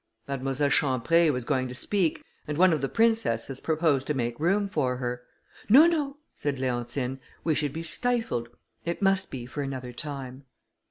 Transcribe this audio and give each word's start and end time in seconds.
Mademoiselle 0.27 0.71
Champré 0.71 1.31
was 1.31 1.45
going 1.45 1.67
to 1.67 1.75
speak, 1.75 2.23
and 2.47 2.57
one 2.57 2.73
of 2.73 2.81
the 2.81 2.89
princesses 2.89 3.59
proposed 3.61 4.07
to 4.07 4.15
make 4.15 4.39
room 4.39 4.67
for 4.67 4.97
her. 4.97 5.21
"No! 5.69 5.85
no!" 5.85 6.17
said 6.33 6.57
Leontine, 6.57 7.19
"we 7.43 7.53
should 7.53 7.71
be 7.71 7.83
stifled; 7.83 8.49
it 8.83 9.03
must 9.03 9.29
be 9.29 9.45
for 9.45 9.61
another 9.61 9.93
time." 9.93 10.45